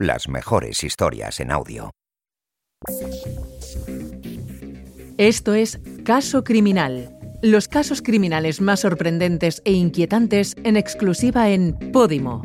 [0.00, 1.92] Las mejores historias en audio.
[5.18, 7.16] Esto es Caso Criminal.
[7.40, 12.42] Los casos criminales más sorprendentes e inquietantes en exclusiva en Podimo.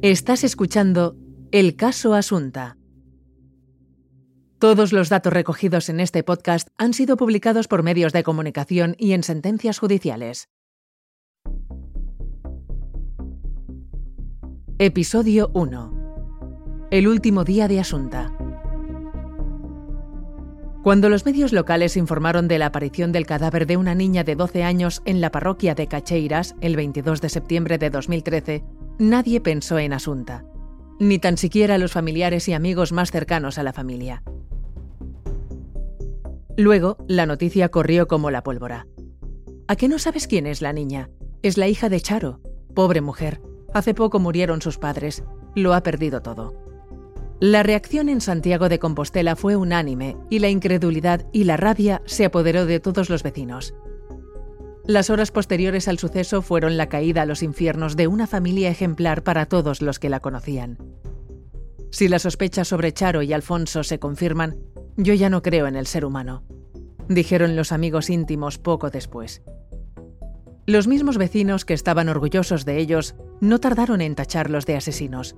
[0.00, 1.16] Estás escuchando
[1.50, 2.76] El caso Asunta.
[4.60, 9.12] Todos los datos recogidos en este podcast han sido publicados por medios de comunicación y
[9.12, 10.48] en sentencias judiciales.
[14.80, 16.88] Episodio 1.
[16.90, 18.36] El último día de Asunta.
[20.82, 24.64] Cuando los medios locales informaron de la aparición del cadáver de una niña de 12
[24.64, 28.64] años en la parroquia de Cacheiras el 22 de septiembre de 2013,
[28.98, 30.44] nadie pensó en Asunta,
[30.98, 34.24] ni tan siquiera los familiares y amigos más cercanos a la familia.
[36.56, 38.88] Luego, la noticia corrió como la pólvora.
[39.68, 41.10] ¿A qué no sabes quién es la niña?
[41.42, 42.40] Es la hija de Charo.
[42.74, 43.40] Pobre mujer.
[43.74, 45.24] Hace poco murieron sus padres.
[45.56, 46.54] Lo ha perdido todo.
[47.40, 52.24] La reacción en Santiago de Compostela fue unánime y la incredulidad y la rabia se
[52.24, 53.74] apoderó de todos los vecinos.
[54.86, 59.24] Las horas posteriores al suceso fueron la caída a los infiernos de una familia ejemplar
[59.24, 60.78] para todos los que la conocían.
[61.90, 64.56] Si las sospechas sobre Charo y Alfonso se confirman,
[64.96, 66.44] yo ya no creo en el ser humano,
[67.08, 69.42] dijeron los amigos íntimos poco después.
[70.66, 75.36] Los mismos vecinos que estaban orgullosos de ellos no tardaron en tacharlos de asesinos.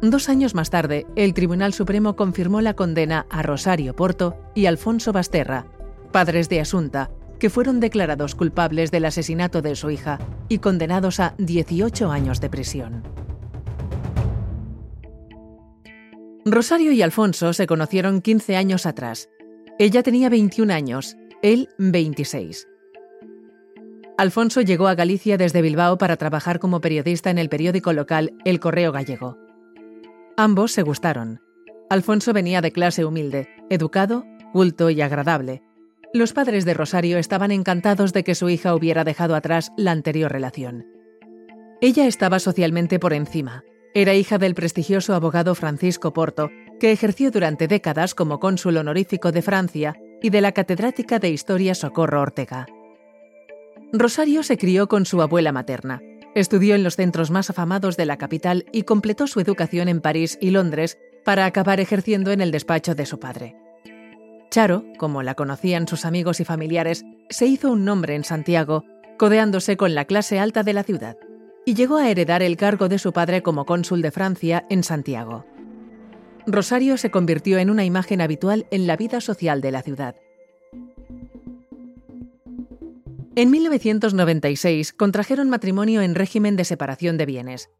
[0.00, 5.12] Dos años más tarde, el Tribunal Supremo confirmó la condena a Rosario Porto y Alfonso
[5.12, 5.66] Basterra,
[6.12, 11.34] padres de Asunta, que fueron declarados culpables del asesinato de su hija y condenados a
[11.36, 13.02] 18 años de prisión.
[16.46, 19.28] Rosario y Alfonso se conocieron 15 años atrás.
[19.78, 22.66] Ella tenía 21 años, él 26.
[24.18, 28.60] Alfonso llegó a Galicia desde Bilbao para trabajar como periodista en el periódico local El
[28.60, 29.38] Correo Gallego.
[30.36, 31.40] Ambos se gustaron.
[31.88, 35.62] Alfonso venía de clase humilde, educado, culto y agradable.
[36.12, 40.30] Los padres de Rosario estaban encantados de que su hija hubiera dejado atrás la anterior
[40.30, 40.86] relación.
[41.80, 43.64] Ella estaba socialmente por encima.
[43.94, 49.42] Era hija del prestigioso abogado Francisco Porto, que ejerció durante décadas como cónsul honorífico de
[49.42, 52.66] Francia, y de la catedrática de Historia Socorro Ortega.
[53.92, 56.00] Rosario se crió con su abuela materna.
[56.34, 60.38] Estudió en los centros más afamados de la capital y completó su educación en París
[60.40, 63.54] y Londres para acabar ejerciendo en el despacho de su padre.
[64.50, 68.84] Charo, como la conocían sus amigos y familiares, se hizo un nombre en Santiago,
[69.18, 71.18] codeándose con la clase alta de la ciudad,
[71.66, 75.44] y llegó a heredar el cargo de su padre como cónsul de Francia en Santiago.
[76.46, 80.16] Rosario se convirtió en una imagen habitual en la vida social de la ciudad.
[83.34, 87.70] En 1996 contrajeron matrimonio en régimen de separación de bienes.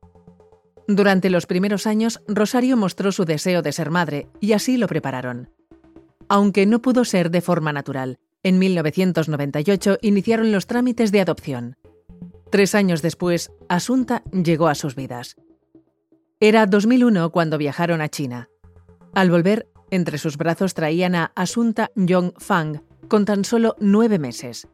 [0.88, 5.50] Durante los primeros años, Rosario mostró su deseo de ser madre y así lo prepararon.
[6.28, 11.76] Aunque no pudo ser de forma natural, en 1998 iniciaron los trámites de adopción.
[12.50, 15.36] Tres años después, Asunta llegó a sus vidas.
[16.40, 18.48] Era 2001 cuando viajaron a China.
[19.14, 24.66] Al volver, entre sus brazos traían a Asunta Yong Fang, con tan solo nueve meses.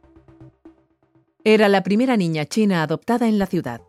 [1.45, 3.81] Era la primera niña china adoptada en la ciudad.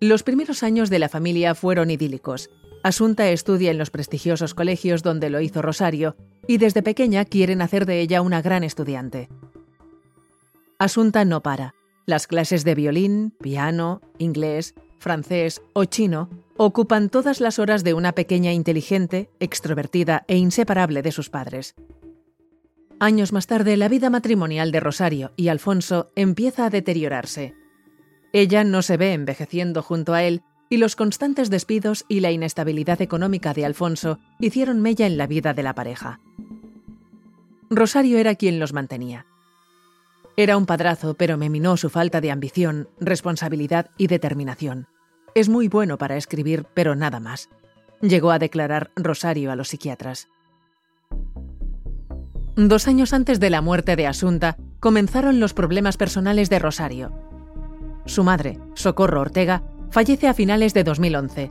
[0.00, 2.48] Los primeros años de la familia fueron idílicos.
[2.82, 6.16] Asunta estudia en los prestigiosos colegios donde lo hizo Rosario
[6.46, 9.28] y desde pequeña quieren hacer de ella una gran estudiante.
[10.78, 11.74] Asunta no para.
[12.06, 18.12] Las clases de violín, piano, inglés, francés o chino ocupan todas las horas de una
[18.12, 21.74] pequeña inteligente, extrovertida e inseparable de sus padres.
[22.98, 27.54] Años más tarde, la vida matrimonial de Rosario y Alfonso empieza a deteriorarse.
[28.32, 33.02] Ella no se ve envejeciendo junto a él y los constantes despidos y la inestabilidad
[33.02, 36.20] económica de Alfonso hicieron mella en la vida de la pareja.
[37.68, 39.26] Rosario era quien los mantenía.
[40.38, 44.86] Era un padrazo, pero me minó su falta de ambición, responsabilidad y determinación.
[45.34, 47.50] Es muy bueno para escribir, pero nada más.
[48.00, 50.28] Llegó a declarar Rosario a los psiquiatras.
[52.56, 57.12] Dos años antes de la muerte de Asunta, comenzaron los problemas personales de Rosario.
[58.06, 61.50] Su madre, Socorro Ortega, fallece a finales de 2011.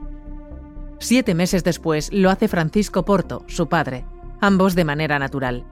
[0.98, 4.04] Siete meses después lo hace Francisco Porto, su padre,
[4.42, 5.64] ambos de manera natural.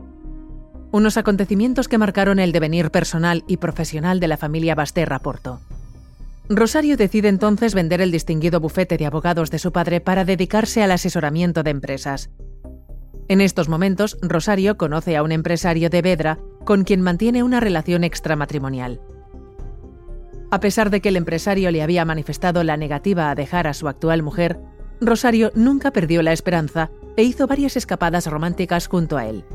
[0.92, 5.62] Unos acontecimientos que marcaron el devenir personal y profesional de la familia Basterra Porto.
[6.48, 10.92] Rosario decide entonces vender el distinguido bufete de abogados de su padre para dedicarse al
[10.92, 12.30] asesoramiento de empresas.
[13.28, 18.04] En estos momentos, Rosario conoce a un empresario de Vedra con quien mantiene una relación
[18.04, 19.02] extramatrimonial.
[20.52, 23.88] A pesar de que el empresario le había manifestado la negativa a dejar a su
[23.88, 24.60] actual mujer,
[25.02, 29.46] Rosario nunca perdió la esperanza e hizo varias escapadas románticas junto a él.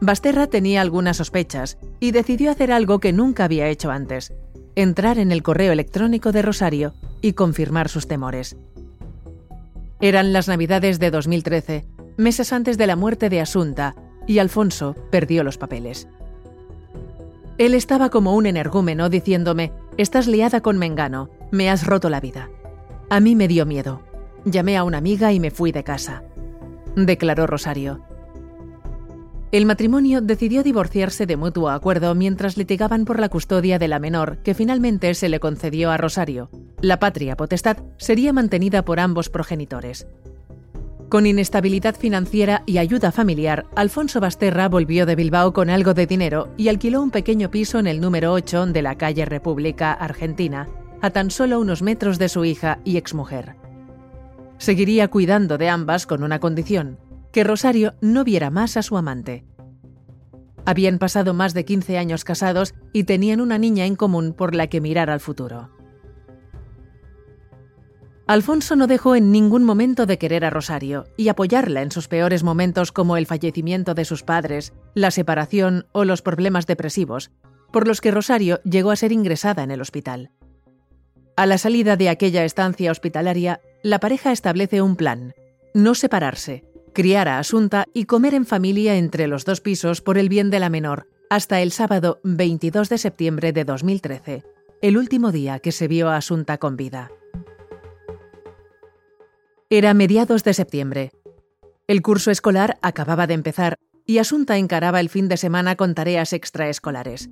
[0.00, 4.32] Basterra tenía algunas sospechas y decidió hacer algo que nunca había hecho antes,
[4.74, 8.56] entrar en el correo electrónico de Rosario y confirmar sus temores.
[10.00, 11.86] Eran las Navidades de 2013,
[12.16, 13.94] meses antes de la muerte de Asunta,
[14.26, 16.08] y Alfonso perdió los papeles.
[17.58, 22.50] Él estaba como un energúmeno diciéndome, estás liada con Mengano, me has roto la vida.
[23.10, 24.00] A mí me dio miedo.
[24.44, 26.22] Llamé a una amiga y me fui de casa.
[26.96, 28.00] Declaró Rosario.
[29.52, 34.38] El matrimonio decidió divorciarse de mutuo acuerdo mientras litigaban por la custodia de la menor,
[34.38, 36.48] que finalmente se le concedió a Rosario.
[36.80, 40.06] La patria potestad sería mantenida por ambos progenitores.
[41.12, 46.48] Con inestabilidad financiera y ayuda familiar, Alfonso Basterra volvió de Bilbao con algo de dinero
[46.56, 50.70] y alquiló un pequeño piso en el número 8 de la calle República Argentina,
[51.02, 53.56] a tan solo unos metros de su hija y exmujer.
[54.56, 56.98] Seguiría cuidando de ambas con una condición,
[57.30, 59.44] que Rosario no viera más a su amante.
[60.64, 64.68] Habían pasado más de 15 años casados y tenían una niña en común por la
[64.68, 65.68] que mirar al futuro.
[68.26, 72.44] Alfonso no dejó en ningún momento de querer a Rosario y apoyarla en sus peores
[72.44, 77.30] momentos como el fallecimiento de sus padres, la separación o los problemas depresivos,
[77.72, 80.30] por los que Rosario llegó a ser ingresada en el hospital.
[81.36, 85.34] A la salida de aquella estancia hospitalaria, la pareja establece un plan,
[85.74, 90.28] no separarse, criar a Asunta y comer en familia entre los dos pisos por el
[90.28, 94.44] bien de la menor, hasta el sábado 22 de septiembre de 2013,
[94.82, 97.10] el último día que se vio a Asunta con vida.
[99.74, 101.12] Era mediados de septiembre.
[101.86, 106.34] El curso escolar acababa de empezar y Asunta encaraba el fin de semana con tareas
[106.34, 107.30] extraescolares.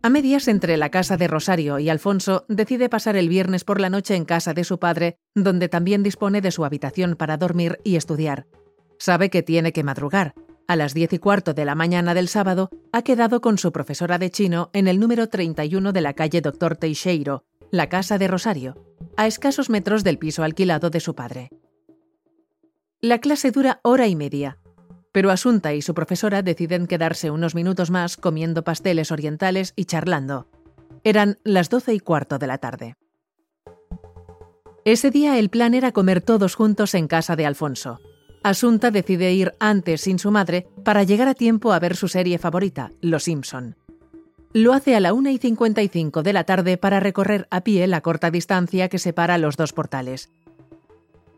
[0.00, 3.90] A medias entre la casa de Rosario y Alfonso, decide pasar el viernes por la
[3.90, 7.96] noche en casa de su padre, donde también dispone de su habitación para dormir y
[7.96, 8.46] estudiar.
[9.00, 10.34] Sabe que tiene que madrugar.
[10.68, 14.18] A las diez y cuarto de la mañana del sábado, ha quedado con su profesora
[14.18, 18.76] de chino en el número 31 de la calle Doctor Teixeiro, la casa de Rosario,
[19.16, 21.50] a escasos metros del piso alquilado de su padre.
[23.00, 24.58] La clase dura hora y media,
[25.12, 30.48] pero Asunta y su profesora deciden quedarse unos minutos más comiendo pasteles orientales y charlando.
[31.04, 32.96] Eran las doce y cuarto de la tarde.
[34.84, 38.00] Ese día el plan era comer todos juntos en casa de Alfonso.
[38.42, 42.38] Asunta decide ir antes sin su madre para llegar a tiempo a ver su serie
[42.38, 43.76] favorita, Los Simpson.
[44.52, 48.00] Lo hace a la 1 y 55 de la tarde para recorrer a pie la
[48.00, 50.30] corta distancia que separa los dos portales.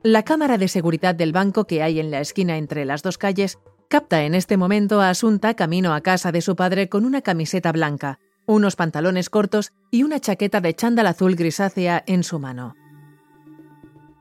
[0.03, 3.59] La cámara de seguridad del banco que hay en la esquina entre las dos calles
[3.89, 7.73] capta en este momento a Asunta camino a casa de su padre con una camiseta
[7.73, 12.77] blanca, unos pantalones cortos y una chaqueta de chándal azul grisácea en su mano.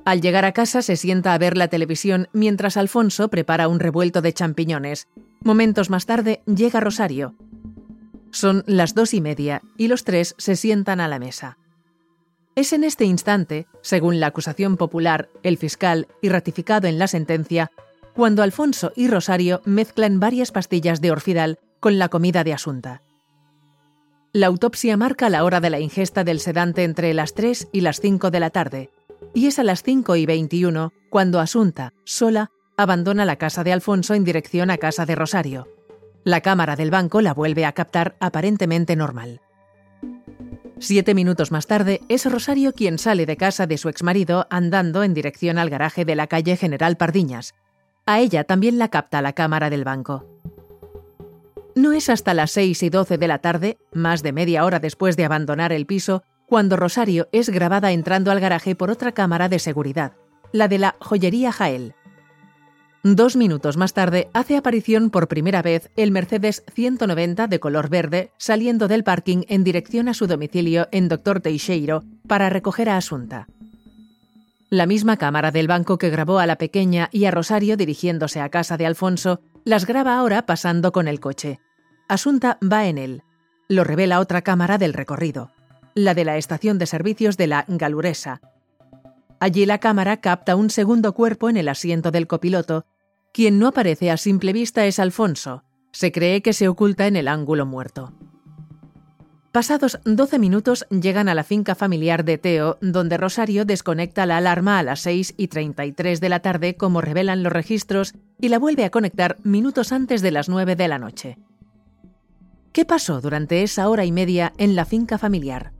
[0.04, 4.24] Al llegar a casa se sienta a ver la televisión mientras Alfonso prepara un revuelto
[4.24, 5.08] de champiñones.
[5.42, 7.36] Momentos más tarde llega Rosario,
[8.32, 11.58] son las dos y media y los tres se sientan a la mesa.
[12.56, 17.72] Es en este instante, según la acusación popular, el fiscal y ratificado en la sentencia,
[18.14, 23.02] cuando Alfonso y Rosario mezclan varias pastillas de orfidal con la comida de Asunta.
[24.34, 28.00] La autopsia marca la hora de la ingesta del sedante entre las 3 y las
[28.00, 28.90] 5 de la tarde,
[29.34, 34.14] y es a las 5 y 21 cuando Asunta, sola, abandona la casa de Alfonso
[34.14, 35.68] en dirección a casa de Rosario.
[36.24, 39.42] La cámara del banco la vuelve a captar aparentemente normal.
[40.80, 45.14] Siete minutos más tarde, es Rosario quien sale de casa de su exmarido andando en
[45.14, 47.54] dirección al garaje de la calle General Pardiñas.
[48.06, 50.26] A ella también la capta la cámara del banco.
[51.76, 55.16] No es hasta las seis y doce de la tarde, más de media hora después
[55.18, 59.60] de abandonar el piso, cuando Rosario es grabada entrando al garaje por otra cámara de
[59.60, 60.14] seguridad,
[60.52, 61.94] la de la joyería Jael.
[63.04, 68.34] Dos minutos más tarde hace aparición por primera vez el Mercedes 190 de color verde
[68.38, 73.48] saliendo del parking en dirección a su domicilio en Doctor Teixeiro para recoger a Asunta.
[74.70, 78.50] La misma cámara del banco que grabó a la pequeña y a Rosario dirigiéndose a
[78.50, 81.62] casa de Alfonso las graba ahora pasando con el coche.
[82.10, 83.24] Asunta va en él.
[83.70, 85.52] Lo revela otra cámara del recorrido,
[85.94, 88.42] la de la estación de servicios de la Galuresa,
[89.40, 92.86] Allí la cámara capta un segundo cuerpo en el asiento del copiloto.
[93.34, 95.64] Quien no aparece a simple vista es Alfonso.
[95.92, 98.14] Se cree que se oculta en el ángulo muerto.
[99.52, 104.78] Pasados 12 minutos llegan a la finca familiar de Teo, donde Rosario desconecta la alarma
[104.78, 108.86] a las 6 y 33 de la tarde, como revelan los registros, y la vuelve
[108.86, 111.40] a conectar minutos antes de las 9 de la noche.
[112.74, 115.74] ¿Qué pasó durante esa hora y media en la finca familiar?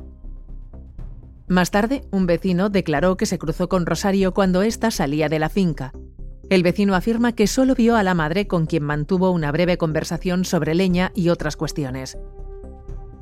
[1.50, 5.50] Más tarde, un vecino declaró que se cruzó con Rosario cuando ésta salía de la
[5.50, 5.92] finca.
[6.52, 10.46] El vecino afirma que solo vio a la madre con quien mantuvo una breve conversación
[10.46, 12.20] sobre leña y otras cuestiones.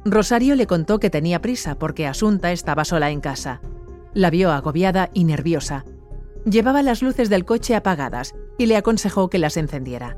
[0.04, 3.62] Rosario le contó que tenía prisa porque Asunta estaba sola en casa.
[4.14, 5.86] La vio agobiada y nerviosa.
[6.46, 10.18] Llevaba las luces del coche apagadas y le aconsejó que las encendiera.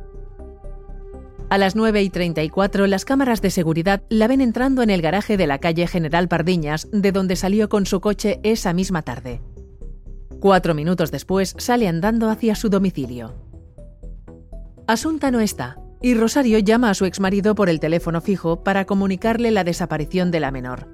[1.50, 5.36] A las 9 y 34, las cámaras de seguridad la ven entrando en el garaje
[5.36, 9.41] de la calle General Pardiñas, de donde salió con su coche esa misma tarde.
[10.39, 13.34] Cuatro minutos después, sale andando hacia su domicilio.
[14.86, 19.50] Asunta no está, y Rosario llama a su exmarido por el teléfono fijo para comunicarle
[19.50, 20.88] la desaparición de la menor.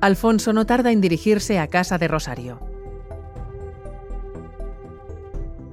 [0.00, 2.60] Alfonso no tarda en dirigirse a casa de Rosario.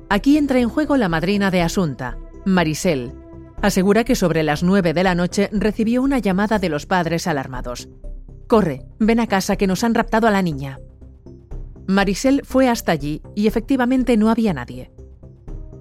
[0.09, 3.22] Aquí entra en juego la madrina de Asunta, Marisel.
[3.63, 7.87] Asegura que sobre las nueve de la noche recibió una llamada de los padres alarmados.
[8.45, 10.79] Corre, ven a casa que nos han raptado a la niña.
[11.87, 14.91] Marisel fue hasta allí y efectivamente no había nadie.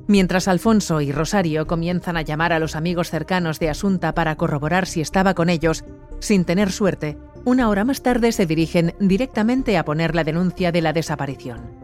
[0.07, 4.87] Mientras Alfonso y Rosario comienzan a llamar a los amigos cercanos de Asunta para corroborar
[4.87, 5.85] si estaba con ellos,
[6.21, 10.83] sin tener suerte, una hora más tarde se dirigen directamente a poner la denuncia de
[10.83, 11.82] la desaparición.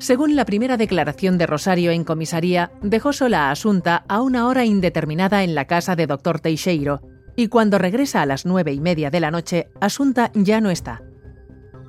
[0.00, 4.64] Según la primera declaración de Rosario en comisaría, dejó sola a Asunta a una hora
[4.64, 6.40] indeterminada en la casa de Dr.
[6.40, 7.02] Teixeiro,
[7.36, 11.02] y cuando regresa a las nueve y media de la noche, Asunta ya no está.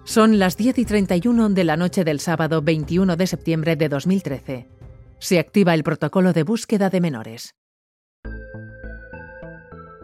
[0.03, 4.67] Son las 10 y 31 de la noche del sábado 21 de septiembre de 2013.
[5.19, 7.55] Se activa el protocolo de búsqueda de menores.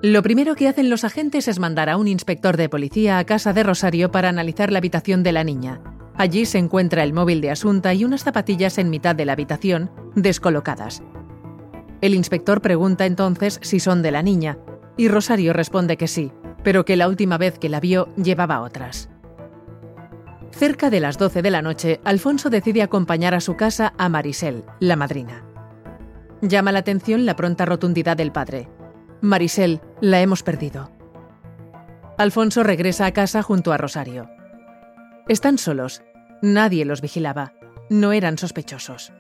[0.01, 3.51] Lo primero que hacen los agentes es mandar a un inspector de policía a casa
[3.51, 5.81] de Rosario para analizar la habitación de la niña.
[6.17, 9.91] Allí se encuentra el móvil de Asunta y unas zapatillas en mitad de la habitación,
[10.15, 11.03] descolocadas.
[12.01, 14.57] El inspector pregunta entonces si son de la niña,
[14.97, 16.31] y Rosario responde que sí,
[16.63, 19.09] pero que la última vez que la vio llevaba otras.
[20.51, 24.63] Cerca de las 12 de la noche, Alfonso decide acompañar a su casa a Marisel,
[24.79, 25.43] la madrina.
[26.41, 28.69] Llama la atención la pronta rotundidad del padre.
[29.21, 30.91] Marisel, la hemos perdido.
[32.17, 34.36] Alfonso regresa a casa junto a Rosario.
[35.29, 36.03] Están solos.
[36.41, 37.51] Nadie los vigilaba.
[37.89, 39.11] No eran sospechosos.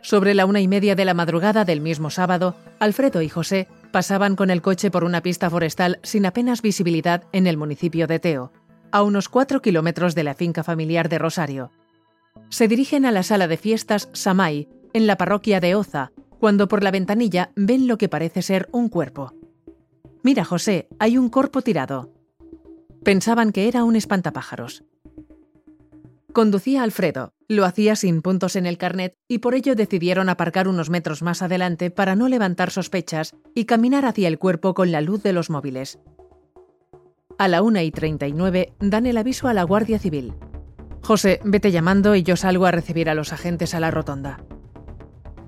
[0.00, 4.36] Sobre la una y media de la madrugada del mismo sábado, Alfredo y José pasaban
[4.36, 8.52] con el coche por una pista forestal sin apenas visibilidad en el municipio de Teo,
[8.90, 11.70] a unos cuatro kilómetros de la finca familiar de Rosario.
[12.48, 16.82] Se dirigen a la sala de fiestas Samay, en la parroquia de Oza, cuando por
[16.82, 19.34] la ventanilla ven lo que parece ser un cuerpo.
[20.22, 22.17] Mira, José, hay un cuerpo tirado.
[23.04, 24.84] Pensaban que era un espantapájaros.
[26.32, 30.90] Conducía Alfredo, lo hacía sin puntos en el carnet y por ello decidieron aparcar unos
[30.90, 35.22] metros más adelante para no levantar sospechas y caminar hacia el cuerpo con la luz
[35.22, 35.98] de los móviles.
[37.38, 40.34] A la 1 y 39 dan el aviso a la Guardia Civil.
[41.02, 44.40] José, vete llamando y yo salgo a recibir a los agentes a la rotonda.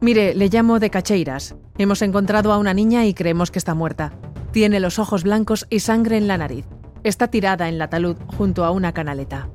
[0.00, 1.56] Mire, le llamo de Cacheiras.
[1.76, 4.12] Hemos encontrado a una niña y creemos que está muerta.
[4.50, 6.64] Tiene los ojos blancos y sangre en la nariz.
[7.02, 9.48] Está tirada en la talud junto a una canaleta.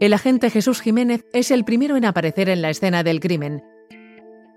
[0.00, 3.64] El agente Jesús Jiménez es el primero en aparecer en la escena del crimen.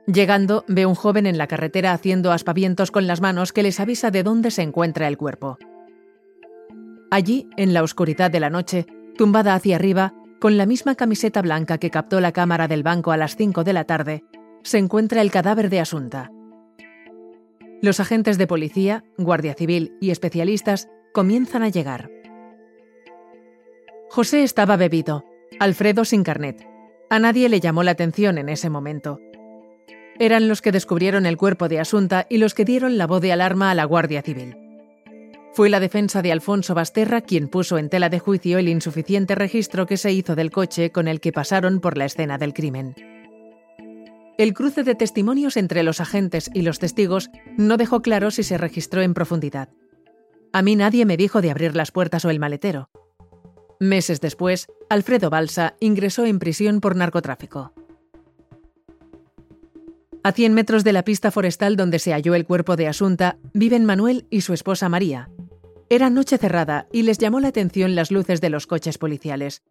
[0.05, 4.11] Llegando, ve un joven en la carretera haciendo aspavientos con las manos que les avisa
[4.11, 5.57] de dónde se encuentra el cuerpo.
[7.09, 8.85] Allí, en la oscuridad de la noche,
[9.17, 13.17] tumbada hacia arriba, con la misma camiseta blanca que captó la cámara del banco a
[13.17, 14.23] las 5 de la tarde,
[14.63, 16.31] se encuentra el cadáver de Asunta.
[17.81, 22.09] Los agentes de policía, guardia civil y especialistas comienzan a llegar.
[24.09, 25.25] José estaba bebido,
[25.59, 26.65] Alfredo sin carnet.
[27.09, 29.19] A nadie le llamó la atención en ese momento.
[30.19, 33.31] Eran los que descubrieron el cuerpo de Asunta y los que dieron la voz de
[33.31, 34.57] alarma a la Guardia Civil.
[35.53, 39.85] Fue la defensa de Alfonso Basterra quien puso en tela de juicio el insuficiente registro
[39.85, 42.95] que se hizo del coche con el que pasaron por la escena del crimen.
[44.37, 48.57] El cruce de testimonios entre los agentes y los testigos no dejó claro si se
[48.57, 49.69] registró en profundidad.
[50.53, 52.89] A mí nadie me dijo de abrir las puertas o el maletero.
[53.79, 57.73] Meses después, Alfredo Balsa ingresó en prisión por narcotráfico.
[60.23, 63.85] A 100 metros de la pista forestal donde se halló el cuerpo de Asunta, viven
[63.85, 65.29] Manuel y su esposa María.
[65.89, 69.63] Era noche cerrada y les llamó la atención las luces de los coches policiales.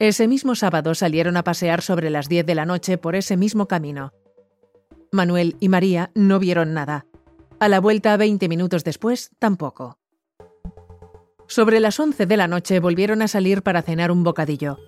[0.00, 3.68] Ese mismo sábado salieron a pasear sobre las 10 de la noche por ese mismo
[3.68, 4.14] camino.
[5.12, 7.04] Manuel y María no vieron nada.
[7.58, 9.98] A la vuelta 20 minutos después, tampoco.
[11.48, 14.78] Sobre las 11 de la noche volvieron a salir para cenar un bocadillo.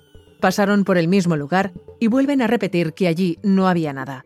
[0.40, 4.24] Pasaron por el mismo lugar y vuelven a repetir que allí no había nada.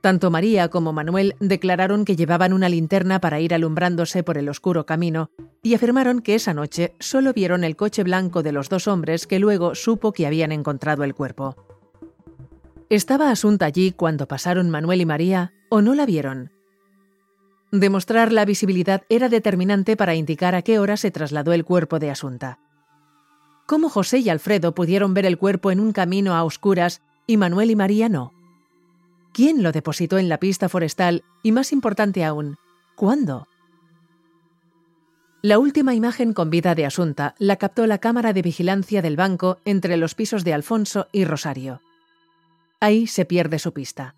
[0.00, 4.86] Tanto María como Manuel declararon que llevaban una linterna para ir alumbrándose por el oscuro
[4.86, 5.30] camino
[5.62, 9.38] y afirmaron que esa noche solo vieron el coche blanco de los dos hombres que
[9.38, 11.56] luego supo que habían encontrado el cuerpo.
[12.90, 16.50] ¿Estaba Asunta allí cuando pasaron Manuel y María o no la vieron?
[17.70, 22.10] Demostrar la visibilidad era determinante para indicar a qué hora se trasladó el cuerpo de
[22.10, 22.58] Asunta.
[23.64, 27.70] ¿Cómo José y Alfredo pudieron ver el cuerpo en un camino a oscuras y Manuel
[27.70, 28.34] y María no?
[29.32, 31.24] ¿Quién lo depositó en la pista forestal?
[31.42, 32.56] Y más importante aún,
[32.96, 33.46] ¿cuándo?
[35.44, 39.58] La última imagen con vida de Asunta la captó la cámara de vigilancia del banco
[39.64, 41.80] entre los pisos de Alfonso y Rosario.
[42.78, 44.14] Ahí se pierde su pista.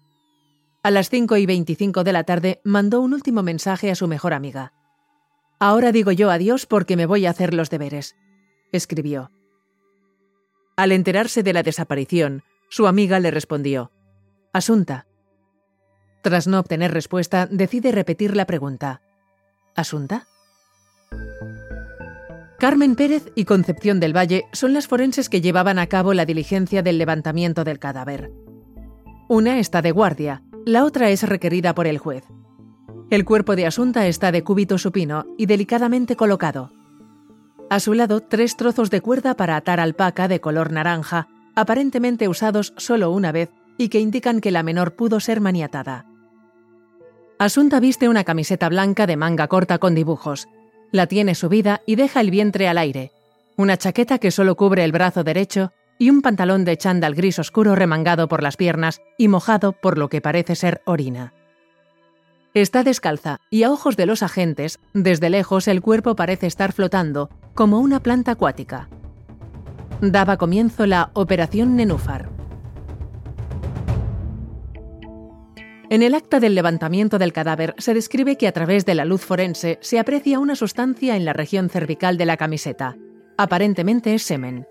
[0.82, 4.34] A las 5 y 25 de la tarde mandó un último mensaje a su mejor
[4.34, 4.74] amiga.
[5.58, 8.16] Ahora digo yo adiós porque me voy a hacer los deberes,
[8.70, 9.30] escribió.
[10.76, 13.92] Al enterarse de la desaparición, su amiga le respondió,
[14.52, 15.06] Asunta.
[16.20, 19.00] Tras no obtener respuesta, decide repetir la pregunta.
[19.74, 20.26] ¿Asunta?
[22.64, 26.82] Carmen Pérez y Concepción del Valle son las forenses que llevaban a cabo la diligencia
[26.82, 28.32] del levantamiento del cadáver.
[29.28, 32.24] Una está de guardia, la otra es requerida por el juez.
[33.10, 36.72] El cuerpo de Asunta está de cúbito supino y delicadamente colocado.
[37.68, 42.72] A su lado, tres trozos de cuerda para atar alpaca de color naranja, aparentemente usados
[42.78, 46.06] solo una vez y que indican que la menor pudo ser maniatada.
[47.38, 50.48] Asunta viste una camiseta blanca de manga corta con dibujos.
[50.94, 53.10] La tiene subida y deja el vientre al aire.
[53.56, 57.74] Una chaqueta que solo cubre el brazo derecho y un pantalón de chándal gris oscuro
[57.74, 61.34] remangado por las piernas y mojado por lo que parece ser orina.
[62.54, 67.28] Está descalza y a ojos de los agentes, desde lejos el cuerpo parece estar flotando,
[67.54, 68.88] como una planta acuática.
[70.00, 72.30] Daba comienzo la Operación Nenúfar.
[75.90, 79.22] En el acta del levantamiento del cadáver se describe que a través de la luz
[79.22, 82.96] forense se aprecia una sustancia en la región cervical de la camiseta.
[83.36, 84.66] Aparentemente es semen.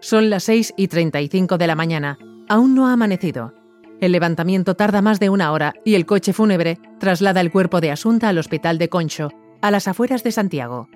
[0.00, 2.18] Son las 6 y 35 de la mañana.
[2.48, 3.54] Aún no ha amanecido.
[4.00, 7.90] El levantamiento tarda más de una hora y el coche fúnebre traslada el cuerpo de
[7.90, 9.30] Asunta al hospital de Concho,
[9.60, 10.88] a las afueras de Santiago.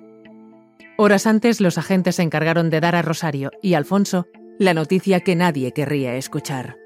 [0.97, 5.35] Horas antes los agentes se encargaron de dar a Rosario y Alfonso la noticia que
[5.35, 6.77] nadie querría escuchar.